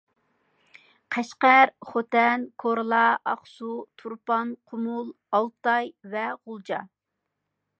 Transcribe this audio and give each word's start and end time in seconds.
قەشقەر، 1.15 1.71
خوتەن، 1.89 2.47
كورلا، 2.63 3.03
ئاقسۇ، 3.33 3.75
تۇرپان، 4.03 4.55
قۇمۇل، 4.71 5.13
ئالتاي 5.39 5.93
ۋە 6.15 6.25
غۇلجا 6.41 6.81